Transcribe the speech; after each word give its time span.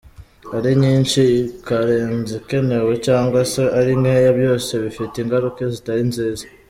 Ari 0.57 0.71
nyinshi 0.83 1.21
ikarenza 1.49 2.31
ikenewe 2.41 2.93
cyangwa 3.07 3.39
se 3.51 3.63
ari 3.79 3.93
nkeya 4.01 4.31
byose 4.39 4.71
bifite 4.83 5.15
ingaruka 5.23 5.61
zitari 5.73 6.03
nziza. 6.11 6.43